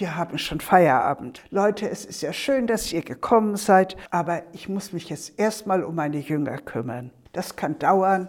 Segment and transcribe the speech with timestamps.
[0.00, 1.42] wir haben schon Feierabend.
[1.50, 5.84] Leute, es ist ja schön, dass ihr gekommen seid, aber ich muss mich jetzt erstmal
[5.84, 7.10] um meine Jünger kümmern.
[7.32, 8.28] Das kann dauern.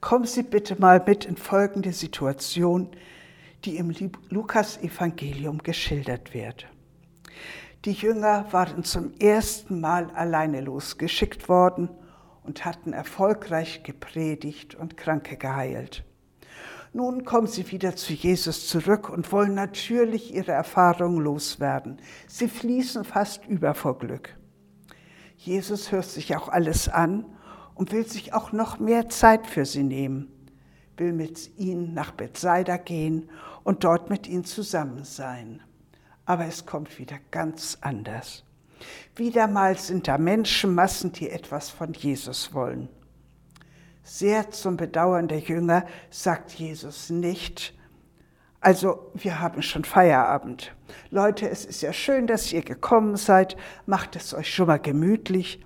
[0.00, 2.88] Kommen Sie bitte mal mit in folgende Situation,
[3.64, 3.94] die im
[4.30, 6.66] Lukas-Evangelium geschildert wird.
[7.84, 11.90] Die Jünger waren zum ersten Mal alleine losgeschickt worden
[12.42, 16.04] und hatten erfolgreich gepredigt und Kranke geheilt.
[16.92, 21.98] Nun kommen sie wieder zu Jesus zurück und wollen natürlich ihre Erfahrungen loswerden.
[22.26, 24.36] Sie fließen fast über vor Glück.
[25.36, 27.24] Jesus hört sich auch alles an
[27.74, 30.32] und will sich auch noch mehr Zeit für sie nehmen,
[30.96, 33.30] will mit ihnen nach Bethsaida gehen
[33.62, 35.60] und dort mit ihnen zusammen sein.
[36.24, 38.44] Aber es kommt wieder ganz anders.
[39.14, 42.88] Wieder mal sind da Menschenmassen, die etwas von Jesus wollen.
[44.08, 47.74] Sehr zum Bedauern der Jünger sagt Jesus nicht,
[48.58, 50.74] also wir haben schon Feierabend.
[51.10, 55.62] Leute, es ist ja schön, dass ihr gekommen seid, macht es euch schon mal gemütlich,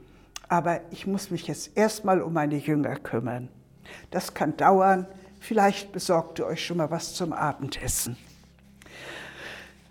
[0.49, 3.49] aber ich muss mich jetzt erstmal um meine Jünger kümmern.
[4.11, 5.07] Das kann dauern,
[5.39, 8.17] vielleicht besorgt ihr euch schon mal was zum Abendessen.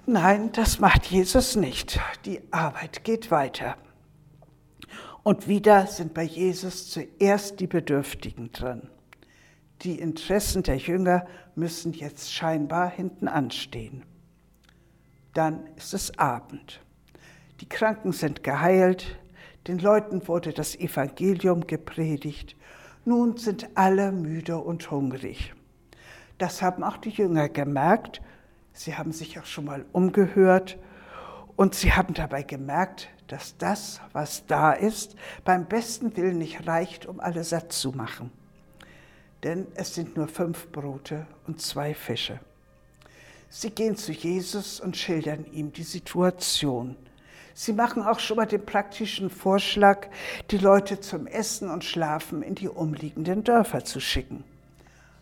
[0.06, 2.02] Nein, das macht Jesus nicht.
[2.26, 3.78] Die Arbeit geht weiter.
[5.24, 8.90] Und wieder sind bei Jesus zuerst die Bedürftigen dran.
[9.84, 14.04] Die Interessen der Jünger müssen jetzt scheinbar hinten anstehen.
[15.34, 16.82] Dann ist es Abend.
[17.62, 19.20] Die Kranken sind geheilt,
[19.68, 22.56] den Leuten wurde das Evangelium gepredigt,
[23.06, 25.54] nun sind alle müde und hungrig.
[26.40, 28.22] Das haben auch die Jünger gemerkt,
[28.74, 30.80] sie haben sich auch schon mal umgehört
[31.56, 35.16] und sie haben dabei gemerkt, dass das, was da ist,
[35.46, 38.32] beim besten Willen nicht reicht, um alle satt zu machen.
[39.44, 42.40] Denn es sind nur fünf Brote und zwei Fische.
[43.50, 46.96] Sie gehen zu Jesus und schildern ihm die Situation.
[47.54, 50.08] Sie machen auch schon mal den praktischen Vorschlag,
[50.52, 54.44] die Leute zum Essen und Schlafen in die umliegenden Dörfer zu schicken.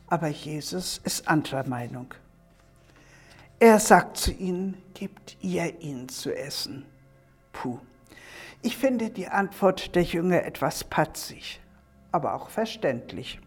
[0.07, 2.13] Aber Jesus ist anderer Meinung.
[3.59, 6.85] Er sagt zu ihnen, gebt ihr ihnen zu essen.
[7.51, 7.79] Puh.
[8.61, 11.61] Ich finde die Antwort der Jünger etwas patzig,
[12.11, 13.39] aber auch verständlich.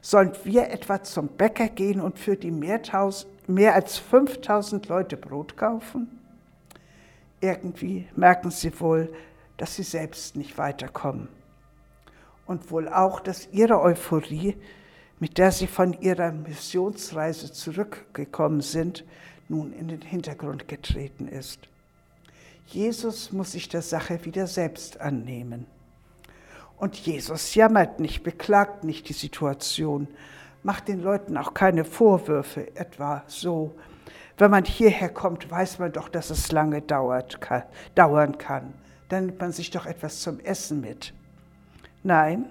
[0.00, 2.80] Sollen wir etwa zum Bäcker gehen und für die mehr,
[3.74, 6.18] als 5000 Leute Brot kaufen?
[7.40, 9.12] Irgendwie merken sie wohl,
[9.56, 11.28] dass sie selbst nicht weiterkommen.
[12.46, 14.56] Und wohl auch, dass ihre Euphorie,
[15.20, 19.04] mit der sie von ihrer Missionsreise zurückgekommen sind,
[19.48, 21.68] nun in den Hintergrund getreten ist.
[22.72, 25.66] Jesus muss sich der Sache wieder selbst annehmen.
[26.76, 30.06] Und Jesus jammert nicht, beklagt nicht die Situation,
[30.62, 33.74] macht den Leuten auch keine Vorwürfe, etwa so,
[34.38, 37.64] wenn man hierher kommt, weiß man doch, dass es lange dauert, kann,
[37.96, 38.72] dauern kann.
[39.08, 41.12] Dann nimmt man sich doch etwas zum Essen mit.
[42.04, 42.46] Nein,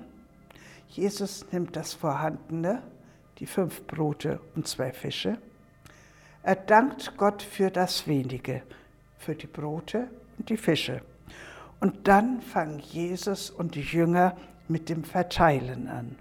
[0.89, 2.83] Jesus nimmt das Vorhandene,
[3.37, 5.37] die fünf Brote und zwei Fische.
[6.43, 8.63] Er dankt Gott für das Wenige,
[9.19, 10.07] für die Brote
[10.37, 11.01] und die Fische.
[11.79, 14.35] Und dann fangen Jesus und die Jünger
[14.67, 16.15] mit dem Verteilen an.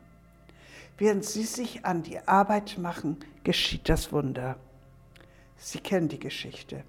[0.99, 4.57] Während sie sich an die Arbeit machen, geschieht das Wunder.
[5.57, 6.83] Sie kennen die Geschichte.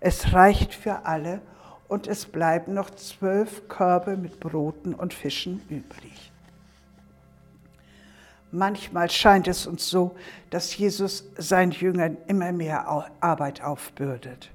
[0.00, 1.40] Es reicht für alle
[1.88, 6.32] und es bleiben noch zwölf Körbe mit Broten und Fischen übrig.
[8.50, 10.16] Manchmal scheint es uns so,
[10.50, 12.88] dass Jesus seinen Jüngern immer mehr
[13.20, 14.50] Arbeit aufbürdet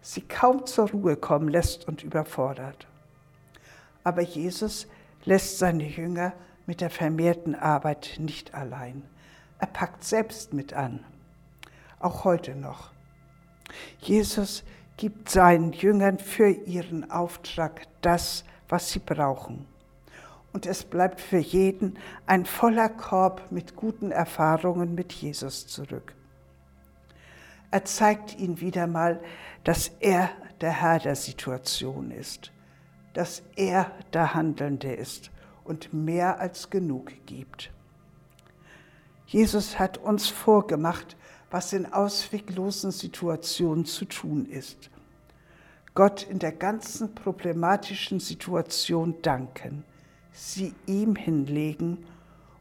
[0.00, 2.86] sie kaum zur Ruhe kommen lässt und überfordert.
[4.04, 4.86] Aber Jesus
[5.24, 6.32] lässt seine Jünger
[6.66, 9.02] mit der vermehrten Arbeit nicht allein.
[9.58, 11.04] Er packt selbst mit an,
[11.98, 12.90] auch heute noch.
[13.98, 14.64] Jesus
[14.96, 19.66] gibt seinen Jüngern für ihren Auftrag das, was sie brauchen.
[20.52, 26.14] Und es bleibt für jeden ein voller Korb mit guten Erfahrungen mit Jesus zurück.
[27.70, 29.20] Er zeigt ihnen wieder mal,
[29.64, 30.30] dass er
[30.60, 32.52] der Herr der Situation ist,
[33.14, 35.30] dass er der Handelnde ist
[35.64, 37.70] und mehr als genug gibt.
[39.26, 41.16] Jesus hat uns vorgemacht,
[41.50, 44.90] was in ausweglosen Situationen zu tun ist.
[45.94, 49.84] Gott in der ganzen problematischen Situation danken,
[50.32, 52.06] sie ihm hinlegen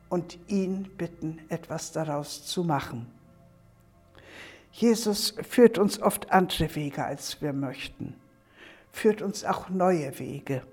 [0.09, 3.07] und ihn bitten, etwas daraus zu machen.
[4.79, 8.15] Jesus führt uns oft andere Wege, als wir möchten,
[8.93, 10.63] führt uns auch neue Wege.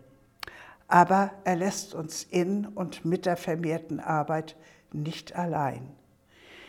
[0.87, 4.55] Aber er lässt uns in und mit der vermehrten Arbeit
[4.93, 5.89] nicht allein.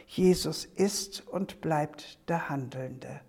[0.08, 3.22] Jesus ist und bleibt der Handelnde.